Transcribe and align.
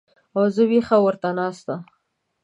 او 0.35 0.43
زه 0.55 0.63
وېښه 0.69 0.97
ورته 1.05 1.29
ناسته 1.37 1.75